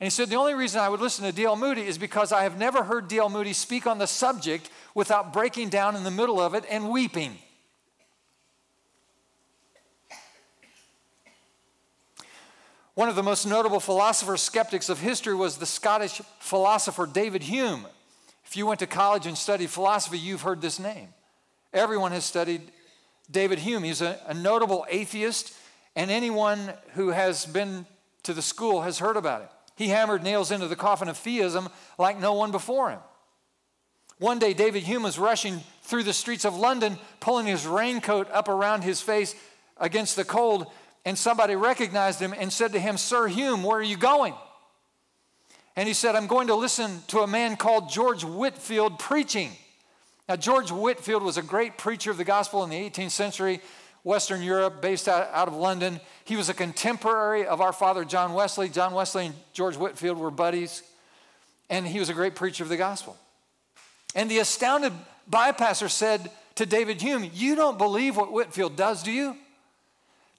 [0.00, 1.56] And he said, The only reason I would listen to D.L.
[1.56, 3.28] Moody is because I have never heard D.L.
[3.28, 7.36] Moody speak on the subject without breaking down in the middle of it and weeping.
[12.96, 17.86] One of the most notable philosopher skeptics of history was the Scottish philosopher David Hume.
[18.46, 21.08] If you went to college and studied philosophy, you've heard this name.
[21.74, 22.62] Everyone has studied
[23.30, 23.82] David Hume.
[23.82, 25.52] He's a, a notable atheist,
[25.94, 27.84] and anyone who has been
[28.22, 29.50] to the school has heard about it.
[29.76, 33.00] He hammered nails into the coffin of theism like no one before him.
[34.16, 38.48] One day, David Hume was rushing through the streets of London, pulling his raincoat up
[38.48, 39.34] around his face
[39.76, 40.68] against the cold,
[41.06, 44.34] and somebody recognized him and said to him, Sir Hume, where are you going?
[45.76, 49.52] And he said, I'm going to listen to a man called George Whitefield preaching.
[50.28, 53.60] Now, George Whitefield was a great preacher of the gospel in the 18th century,
[54.02, 56.00] Western Europe, based out, of London.
[56.24, 58.68] He was a contemporary of our father, John Wesley.
[58.68, 60.82] John Wesley and George Whitefield were buddies,
[61.70, 63.16] and he was a great preacher of the gospel.
[64.16, 64.92] And the astounded
[65.30, 69.36] bypasser said to David Hume, You don't believe what Whitefield does, do you?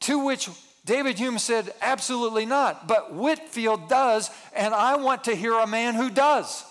[0.02, 0.50] To which
[0.86, 2.88] David Hume said, Absolutely not.
[2.88, 6.64] But Whitefield does, and I want to hear a man who does.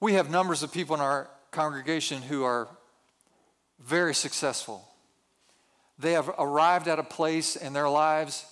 [0.00, 2.68] We have numbers of people in our congregation who are
[3.80, 4.86] very successful.
[5.98, 8.46] They have arrived at a place in their lives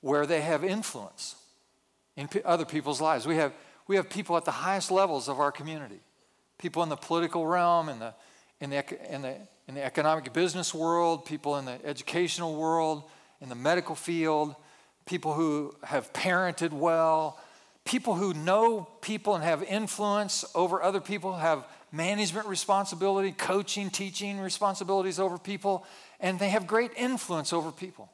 [0.00, 1.36] where they have influence
[2.18, 3.26] in other people's lives.
[3.26, 3.52] We have,
[3.86, 6.00] we have people at the highest levels of our community
[6.58, 8.12] people in the political realm, in the,
[8.60, 9.36] in, the, in, the,
[9.68, 13.04] in the economic business world, people in the educational world,
[13.40, 14.56] in the medical field,
[15.06, 17.38] people who have parented well,
[17.84, 24.40] people who know people and have influence over other people have management responsibility, coaching, teaching
[24.40, 25.86] responsibilities over people,
[26.18, 28.10] and they have great influence over people.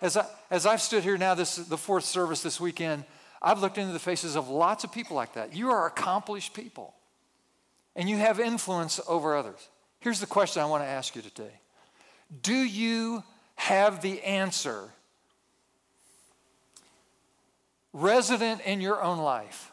[0.00, 3.04] As, I, as I've stood here now, this the fourth service this weekend,
[3.42, 5.54] I've looked into the faces of lots of people like that.
[5.54, 6.94] You are accomplished people,
[7.96, 9.68] and you have influence over others.
[10.00, 11.52] Here's the question I want to ask you today
[12.42, 13.24] Do you
[13.56, 14.92] have the answer
[17.92, 19.72] resident in your own life?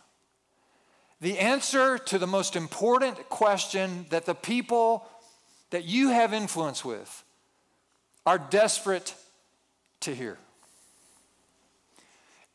[1.22, 5.08] The answer to the most important question that the people
[5.70, 7.24] that you have influence with
[8.26, 9.14] are desperate
[10.06, 10.38] to hear.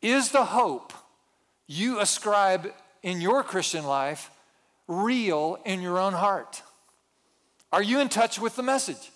[0.01, 0.93] Is the hope
[1.67, 4.29] you ascribe in your Christian life
[4.87, 6.63] real in your own heart?
[7.71, 9.11] Are you in touch with the message?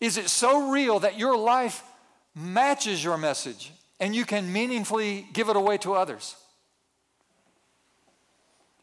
[0.00, 1.84] Is it so real that your life
[2.34, 6.36] matches your message and you can meaningfully give it away to others.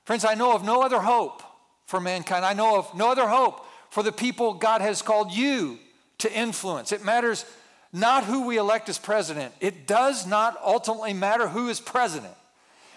[0.05, 1.43] Friends, I know of no other hope
[1.85, 2.45] for mankind.
[2.45, 5.77] I know of no other hope for the people God has called you
[6.19, 6.91] to influence.
[6.91, 7.45] It matters
[7.93, 12.33] not who we elect as president, it does not ultimately matter who is president.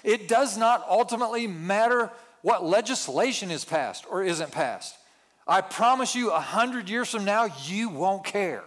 [0.02, 2.10] It does not ultimately matter
[2.42, 4.96] what legislation is passed or isn't passed.
[5.46, 8.64] I promise you, a hundred years from now, you won't care.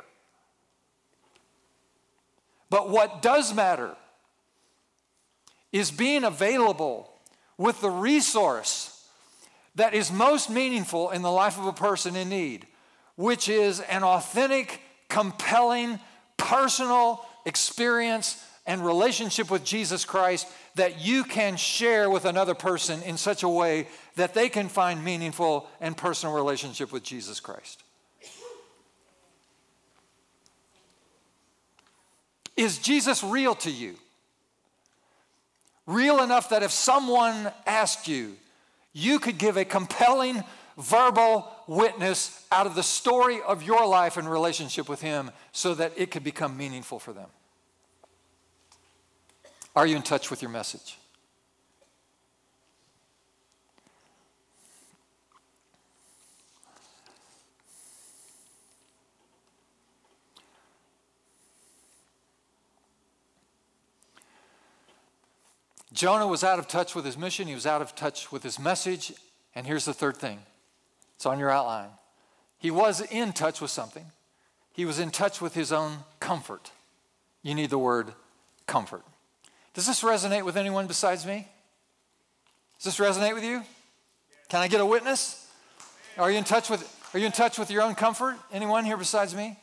[2.70, 3.96] But what does matter
[5.72, 7.12] is being available
[7.58, 8.94] with the resource
[9.76, 12.66] that is most meaningful in the life of a person in need,
[13.16, 16.00] which is an authentic, compelling,
[16.38, 23.18] personal experience and relationship with Jesus Christ that you can share with another person in
[23.18, 27.84] such a way that they can find meaningful and personal relationship with Jesus Christ.
[32.56, 33.96] Is Jesus real to you?
[35.86, 38.36] Real enough that if someone asked you,
[38.94, 40.44] you could give a compelling
[40.78, 45.94] verbal witness out of the story of your life and relationship with Him so that
[45.96, 47.30] it could become meaningful for them.
[49.76, 50.98] Are you in touch with your message?
[65.98, 68.60] Jonah was out of touch with his mission, he was out of touch with his
[68.60, 69.14] message.
[69.56, 70.40] And here's the third thing
[71.18, 71.90] it's on your outline.
[72.60, 74.06] He was in touch with something,
[74.72, 76.72] he was in touch with his own comfort.
[77.44, 78.14] You need the word
[78.68, 79.04] comfort.
[79.74, 81.48] Does this resonate with anyone besides me?
[82.80, 83.64] Does this resonate with you?
[84.50, 85.50] Can I get a witness?
[86.18, 88.38] Are you in touch with are you in touch with your own comfort?
[88.52, 89.58] Anyone here besides me?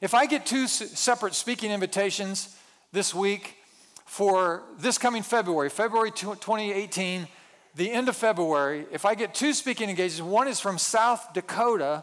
[0.00, 2.56] If I get two separate speaking invitations
[2.92, 3.58] this week,
[4.08, 7.28] for this coming February, February 2018,
[7.78, 12.02] the end of February, if I get two speaking engagements, one is from South Dakota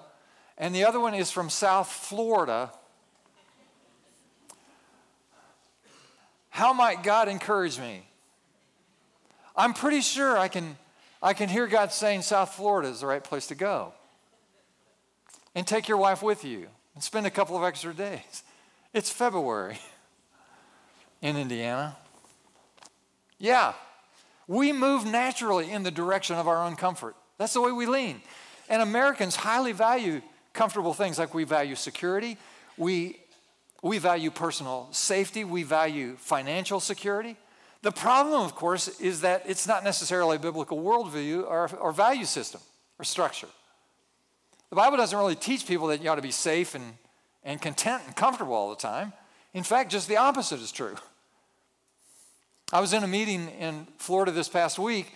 [0.57, 2.71] and the other one is from South Florida,
[6.49, 8.07] how might God encourage me?
[9.55, 10.77] I'm pretty sure I can,
[11.21, 13.93] I can hear God saying South Florida is the right place to go.
[15.53, 18.43] And take your wife with you and spend a couple of extra days.
[18.93, 19.77] It's February.
[21.21, 21.97] in Indiana?
[23.39, 23.73] Yeah,
[24.47, 27.15] we move naturally in the direction of our own comfort.
[27.37, 28.21] That's the way we lean.
[28.69, 30.21] And Americans highly value
[30.53, 32.37] comfortable things like we value security,
[32.77, 33.19] we,
[33.83, 37.35] we value personal safety, we value financial security.
[37.81, 42.25] The problem, of course, is that it's not necessarily a biblical worldview or, or value
[42.25, 42.61] system
[42.97, 43.47] or structure.
[44.69, 46.95] The Bible doesn't really teach people that you ought to be safe and,
[47.43, 49.13] and content and comfortable all the time.
[49.53, 50.95] In fact, just the opposite is true.
[52.73, 55.13] I was in a meeting in Florida this past week,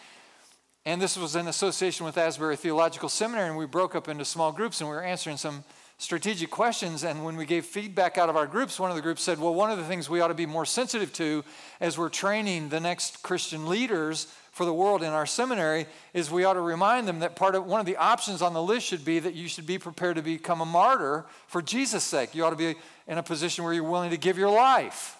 [0.85, 4.51] and this was in association with Asbury Theological Seminary, and we broke up into small
[4.51, 5.63] groups and we were answering some
[5.97, 7.03] strategic questions.
[7.03, 9.55] And when we gave feedback out of our groups, one of the groups said, Well,
[9.55, 11.43] one of the things we ought to be more sensitive to
[11.79, 16.43] as we're training the next Christian leaders for the world in our seminary is we
[16.43, 19.03] ought to remind them that part of one of the options on the list should
[19.03, 22.35] be that you should be prepared to become a martyr for Jesus' sake.
[22.35, 22.75] You ought to be
[23.07, 25.17] in a position where you're willing to give your life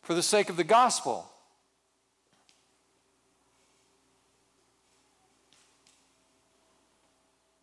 [0.00, 1.28] for the sake of the gospel.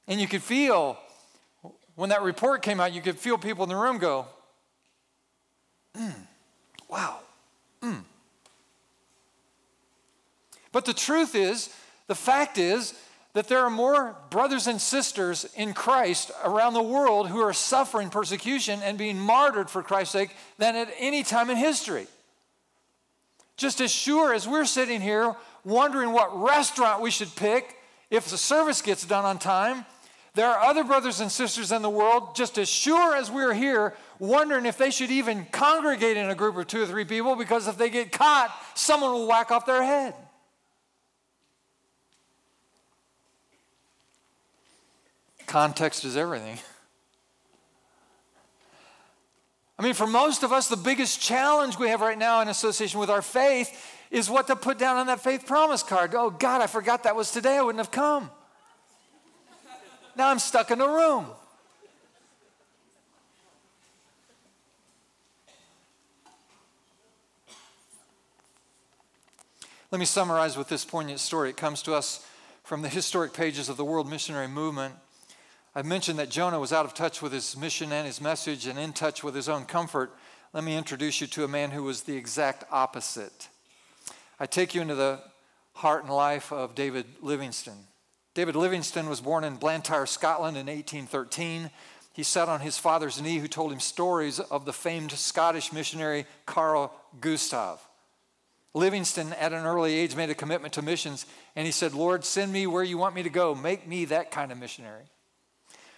[0.09, 0.97] And you could feel,
[1.95, 4.25] when that report came out, you could feel people in the room go,
[5.95, 6.13] mm,
[6.89, 7.19] wow,
[7.81, 8.01] mm.
[10.71, 11.73] But the truth is,
[12.07, 12.95] the fact is,
[13.33, 18.09] that there are more brothers and sisters in Christ around the world who are suffering
[18.09, 22.07] persecution and being martyred for Christ's sake than at any time in history.
[23.55, 27.75] Just as sure as we're sitting here wondering what restaurant we should pick
[28.09, 29.85] if the service gets done on time,
[30.35, 33.95] there are other brothers and sisters in the world, just as sure as we're here,
[34.19, 37.67] wondering if they should even congregate in a group of two or three people because
[37.67, 40.13] if they get caught, someone will whack off their head.
[45.47, 46.59] Context is everything.
[49.79, 52.99] I mean, for most of us, the biggest challenge we have right now in association
[52.99, 56.13] with our faith is what to put down on that faith promise card.
[56.13, 57.57] Oh, God, I forgot that was today.
[57.57, 58.29] I wouldn't have come.
[60.19, 61.27] Now I'm stuck in a room.
[69.91, 71.51] Let me summarize with this poignant story.
[71.51, 72.27] It comes to us
[72.65, 74.93] from the historic pages of the World Missionary Movement.
[75.73, 78.77] I mentioned that Jonah was out of touch with his mission and his message and
[78.77, 80.11] in touch with his own comfort.
[80.51, 83.47] Let me introduce you to a man who was the exact opposite.
[84.37, 85.21] I take you into the
[85.75, 87.88] heart and life of David Livingstone.
[88.39, 91.69] David Livingstone was born in Blantyre, Scotland in 1813.
[92.13, 96.25] He sat on his father's knee, who told him stories of the famed Scottish missionary
[96.45, 97.79] Karl Gützlaff.
[98.73, 101.25] Livingstone, at an early age, made a commitment to missions,
[101.57, 103.53] and he said, Lord, send me where you want me to go.
[103.53, 105.03] Make me that kind of missionary.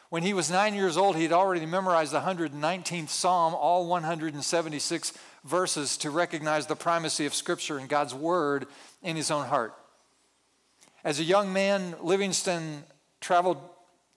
[0.10, 5.14] When he was nine years old, he had already memorized the 119th Psalm, all 176
[5.44, 8.66] verses, to recognize the primacy of Scripture and God's Word
[9.04, 9.76] in his own heart.
[11.04, 12.84] As a young man, Livingstone
[13.20, 13.58] traveled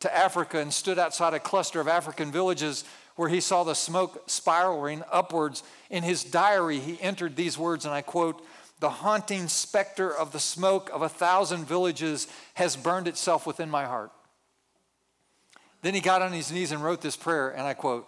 [0.01, 2.85] to Africa and stood outside a cluster of African villages
[3.16, 5.62] where he saw the smoke spiraling upwards.
[5.89, 8.45] In his diary, he entered these words, and I quote,
[8.80, 13.85] The haunting specter of the smoke of a thousand villages has burned itself within my
[13.85, 14.11] heart.
[15.82, 18.07] Then he got on his knees and wrote this prayer, and I quote,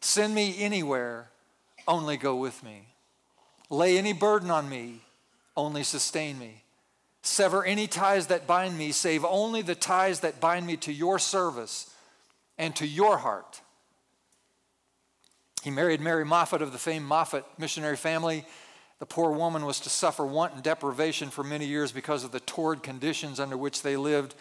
[0.00, 1.28] Send me anywhere,
[1.86, 2.88] only go with me.
[3.68, 5.00] Lay any burden on me,
[5.56, 6.62] only sustain me.
[7.26, 11.18] Sever any ties that bind me, save only the ties that bind me to your
[11.18, 11.90] service
[12.56, 13.60] and to your heart.
[15.64, 18.46] He married Mary Moffat of the famed Moffat missionary family.
[19.00, 22.38] The poor woman was to suffer want and deprivation for many years because of the
[22.38, 24.36] torrid conditions under which they lived.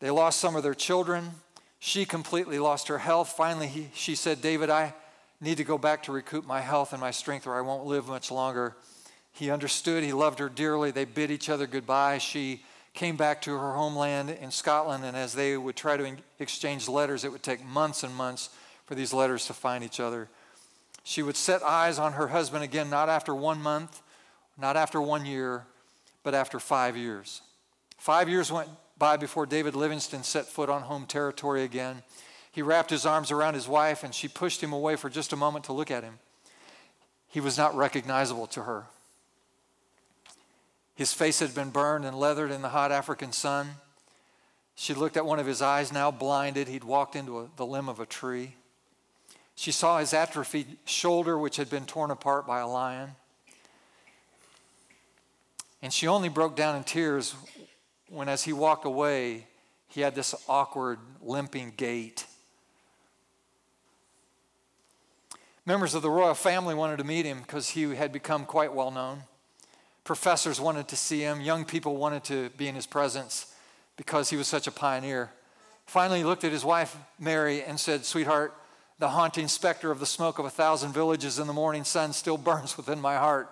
[0.00, 1.30] They lost some of their children.
[1.78, 3.30] She completely lost her health.
[3.30, 4.92] Finally, he, she said, David, I
[5.40, 8.06] need to go back to recoup my health and my strength, or I won't live
[8.06, 8.76] much longer.
[9.36, 10.90] He understood, he loved her dearly.
[10.90, 12.16] They bid each other goodbye.
[12.16, 12.62] She
[12.94, 17.22] came back to her homeland in Scotland, and as they would try to exchange letters,
[17.22, 18.48] it would take months and months
[18.86, 20.30] for these letters to find each other.
[21.04, 24.00] She would set eyes on her husband again, not after one month,
[24.56, 25.66] not after one year,
[26.22, 27.42] but after five years.
[27.98, 32.02] Five years went by before David Livingstone set foot on home territory again.
[32.50, 35.36] He wrapped his arms around his wife, and she pushed him away for just a
[35.36, 36.20] moment to look at him.
[37.28, 38.86] He was not recognizable to her.
[40.96, 43.68] His face had been burned and leathered in the hot African sun.
[44.74, 46.68] She looked at one of his eyes, now blinded.
[46.68, 48.56] He'd walked into a, the limb of a tree.
[49.54, 53.10] She saw his atrophied shoulder, which had been torn apart by a lion.
[55.82, 57.34] And she only broke down in tears
[58.08, 59.46] when, as he walked away,
[59.88, 62.26] he had this awkward, limping gait.
[65.66, 68.90] Members of the royal family wanted to meet him because he had become quite well
[68.90, 69.22] known.
[70.06, 71.40] Professors wanted to see him.
[71.40, 73.52] Young people wanted to be in his presence
[73.96, 75.32] because he was such a pioneer.
[75.84, 78.54] Finally, he looked at his wife, Mary, and said, Sweetheart,
[79.00, 82.38] the haunting specter of the smoke of a thousand villages in the morning sun still
[82.48, 83.50] burns within my heart.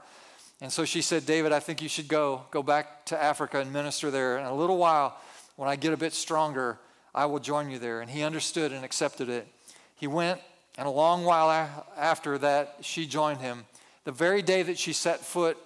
[0.61, 2.42] And so she said, David, I think you should go.
[2.52, 4.38] Go back to Africa and minister there.
[4.38, 5.18] In a little while,
[5.57, 6.78] when I get a bit stronger,
[7.12, 8.00] I will join you there.
[8.00, 9.48] And he understood and accepted it.
[9.96, 10.40] He went,
[10.78, 11.50] and a long while
[11.98, 13.64] after that, she joined him.
[14.05, 15.59] The very day that she set foot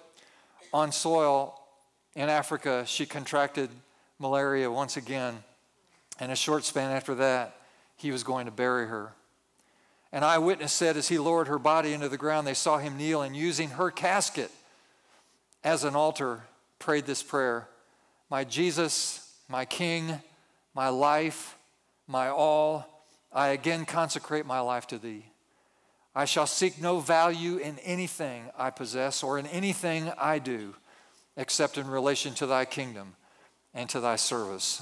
[0.73, 1.59] on soil
[2.15, 3.69] in Africa, she contracted
[4.19, 5.43] malaria once again.
[6.19, 7.55] And a short span after that,
[7.95, 9.13] he was going to bury her.
[10.11, 13.21] An eyewitness said as he lowered her body into the ground, they saw him kneel
[13.21, 14.51] and using her casket
[15.63, 16.43] as an altar,
[16.79, 17.67] prayed this prayer
[18.29, 20.21] My Jesus, my King,
[20.73, 21.57] my life,
[22.07, 25.25] my all, I again consecrate my life to thee.
[26.19, 30.75] I shall seek no value in anything I possess or in anything I do,
[31.37, 33.15] except in relation to thy kingdom
[33.73, 34.81] and to thy service.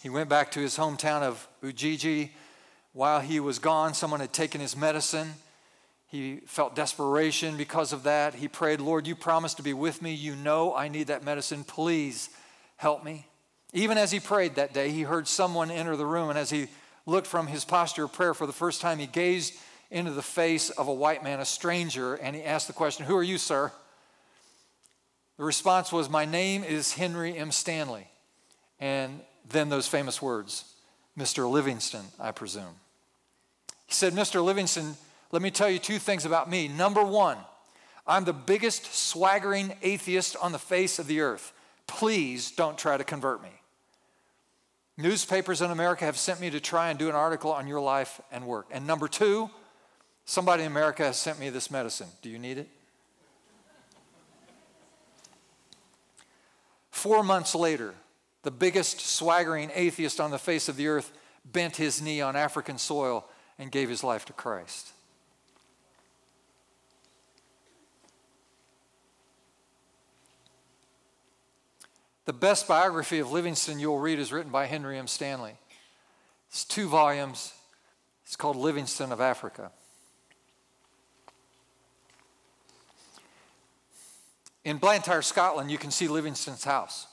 [0.00, 2.30] He went back to his hometown of Ujiji.
[2.94, 5.34] While he was gone, someone had taken his medicine.
[6.06, 8.32] He felt desperation because of that.
[8.32, 10.14] He prayed, Lord, you promised to be with me.
[10.14, 11.64] You know I need that medicine.
[11.64, 12.30] Please
[12.78, 13.26] help me.
[13.74, 16.68] Even as he prayed that day, he heard someone enter the room, and as he
[17.04, 19.52] looked from his posture of prayer for the first time, he gazed
[19.90, 23.16] into the face of a white man, a stranger, and he asked the question, Who
[23.16, 23.72] are you, sir?
[25.38, 27.50] The response was, My name is Henry M.
[27.52, 28.08] Stanley.
[28.80, 30.64] And then those famous words,
[31.18, 31.50] Mr.
[31.50, 32.76] Livingstone, I presume.
[33.86, 34.44] He said, Mr.
[34.44, 34.96] Livingstone,
[35.32, 36.68] let me tell you two things about me.
[36.68, 37.38] Number one,
[38.06, 41.52] I'm the biggest swaggering atheist on the face of the earth.
[41.86, 43.48] Please don't try to convert me.
[44.96, 48.20] Newspapers in America have sent me to try and do an article on your life
[48.32, 48.66] and work.
[48.70, 49.48] And number two,
[50.28, 52.08] Somebody in America has sent me this medicine.
[52.20, 52.68] Do you need it?
[56.90, 57.94] Four months later,
[58.42, 61.12] the biggest swaggering atheist on the face of the earth
[61.46, 63.26] bent his knee on African soil
[63.58, 64.92] and gave his life to Christ.
[72.26, 75.06] The best biography of Livingstone you'll read is written by Henry M.
[75.06, 75.54] Stanley.
[76.50, 77.54] It's two volumes.
[78.26, 79.70] It's called Livingstone of Africa.
[84.64, 87.06] In Blantyre, Scotland, you can see Livingstone's house.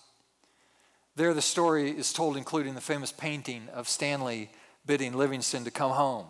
[1.15, 4.49] There, the story is told, including the famous painting of Stanley
[4.85, 6.27] bidding Livingstone to come home.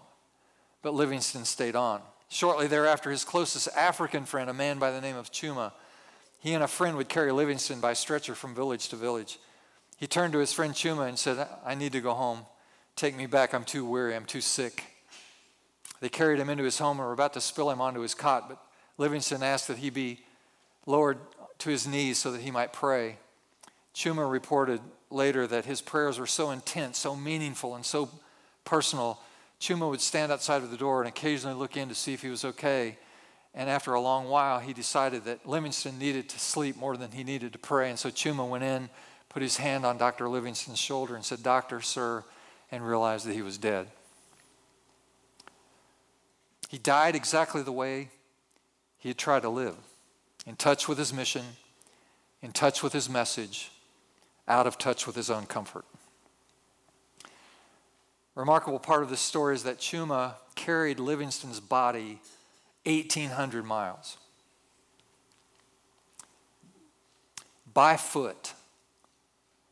[0.82, 2.02] But Livingstone stayed on.
[2.30, 5.72] Shortly thereafter, his closest African friend, a man by the name of Chuma,
[6.40, 9.40] he and a friend would carry Livingstone by stretcher from village to village.
[9.98, 12.46] He turned to his friend Chuma and said, I need to go home.
[12.96, 13.54] Take me back.
[13.54, 14.16] I'm too weary.
[14.16, 14.84] I'm too sick.
[16.02, 18.50] They carried him into his home and were about to spill him onto his cot,
[18.50, 18.62] but
[18.98, 20.20] Livingstone asked that he be
[20.86, 21.18] lowered
[21.60, 23.18] to his knees so that he might pray.
[23.94, 28.10] Chuma reported later that his prayers were so intense, so meaningful, and so
[28.66, 29.22] personal.
[29.60, 32.30] Chuma would stand outside of the door and occasionally look in to see if he
[32.30, 32.98] was okay.
[33.54, 37.24] And after a long while, he decided that Livingstone needed to sleep more than he
[37.24, 37.90] needed to pray.
[37.90, 38.90] And so Chuma went in,
[39.30, 40.28] put his hand on Dr.
[40.28, 42.26] Livingstone's shoulder, and said, Doctor, sir,
[42.70, 43.88] and realized that he was dead.
[46.68, 48.10] He died exactly the way
[48.98, 49.78] he had tried to live
[50.46, 51.44] in touch with his mission,
[52.42, 53.72] in touch with his message,
[54.48, 55.86] out of touch with his own comfort.
[58.36, 62.20] Remarkable part of this story is that Chuma carried Livingstone's body
[62.86, 64.18] 1,800 miles
[67.74, 68.54] by foot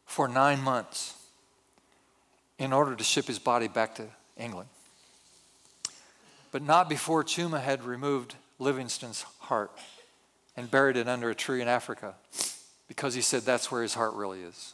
[0.05, 1.15] for nine months
[2.57, 4.05] in order to ship his body back to
[4.37, 4.69] England.
[6.51, 9.71] But not before Chuma had removed Livingstone's heart
[10.55, 12.15] and buried it under a tree in Africa
[12.87, 14.73] because he said that's where his heart really is.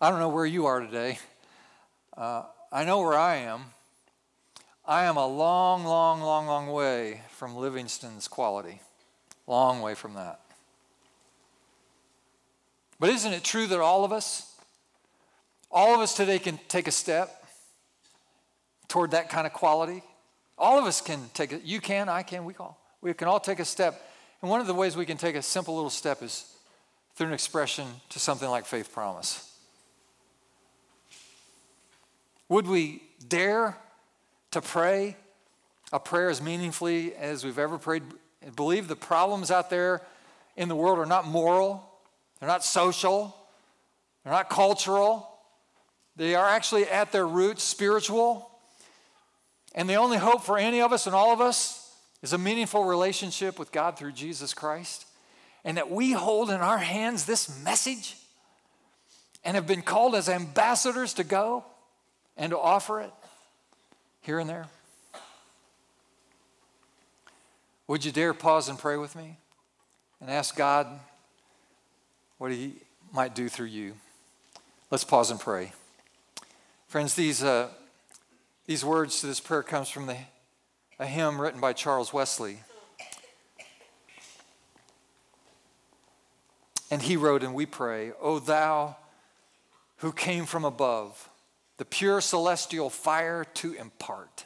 [0.00, 1.18] I don't know where you are today.
[2.16, 3.62] Uh, I know where I am.
[4.84, 8.80] I am a long, long, long, long way from Livingstone's quality.
[9.46, 10.40] Long way from that.
[12.98, 14.54] But isn't it true that all of us,
[15.70, 17.44] all of us today can take a step
[18.88, 20.02] toward that kind of quality?
[20.58, 21.62] All of us can take it.
[21.64, 22.78] You can, I can, we all.
[23.00, 24.10] We can all take a step.
[24.40, 26.52] And one of the ways we can take a simple little step is
[27.14, 29.52] through an expression to something like faith promise.
[32.48, 33.76] Would we dare
[34.52, 35.16] to pray
[35.92, 38.02] a prayer as meaningfully as we've ever prayed.
[38.54, 40.02] Believe the problems out there
[40.56, 41.88] in the world are not moral,
[42.40, 43.36] they're not social,
[44.24, 45.30] they're not cultural.
[46.16, 48.50] They are actually at their roots spiritual.
[49.76, 52.84] And the only hope for any of us and all of us is a meaningful
[52.84, 55.06] relationship with God through Jesus Christ.
[55.64, 58.16] And that we hold in our hands this message
[59.44, 61.64] and have been called as ambassadors to go
[62.36, 63.12] and to offer it
[64.22, 64.66] here and there?
[67.86, 69.36] Would you dare pause and pray with me
[70.20, 70.88] and ask God
[72.38, 72.74] what He
[73.12, 73.94] might do through you?
[74.90, 75.72] Let's pause and pray.
[76.88, 77.68] Friends, these, uh,
[78.66, 80.16] these words to this prayer comes from the,
[80.98, 82.58] a hymn written by Charles Wesley.
[86.90, 88.96] And he wrote, and we pray, O thou
[89.98, 91.28] who came from above,
[91.78, 94.44] the pure celestial fire to impart.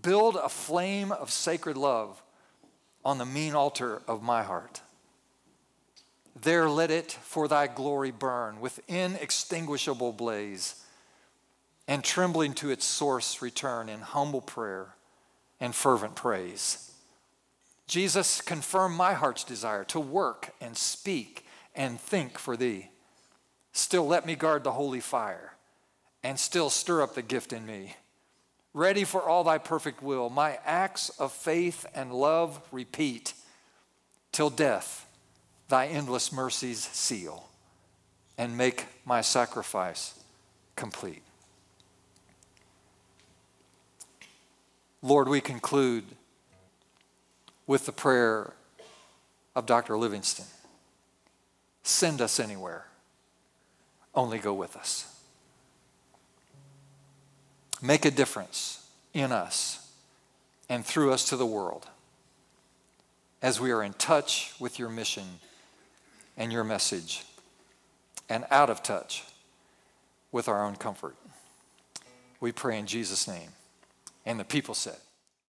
[0.00, 2.22] Build a flame of sacred love
[3.04, 4.80] on the mean altar of my heart.
[6.40, 10.81] There let it for thy glory burn with inextinguishable blaze,
[11.88, 14.94] and trembling to its source return in humble prayer
[15.60, 16.92] and fervent praise.
[17.86, 22.90] Jesus, confirm my heart's desire to work and speak and think for thee.
[23.72, 25.54] Still let me guard the holy fire
[26.22, 27.96] and still stir up the gift in me.
[28.74, 33.34] Ready for all thy perfect will, my acts of faith and love repeat
[34.30, 35.06] till death
[35.68, 37.48] thy endless mercies seal
[38.38, 40.18] and make my sacrifice
[40.76, 41.22] complete.
[45.02, 46.04] Lord, we conclude
[47.66, 48.54] with the prayer
[49.54, 49.98] of Dr.
[49.98, 50.46] Livingstone
[51.82, 52.86] Send us anywhere,
[54.14, 55.12] only go with us
[57.82, 59.90] make a difference in us
[60.68, 61.88] and through us to the world
[63.42, 65.24] as we are in touch with your mission
[66.36, 67.24] and your message
[68.28, 69.24] and out of touch
[70.30, 71.16] with our own comfort.
[72.40, 73.50] We pray in Jesus' name.
[74.24, 74.96] And the people said,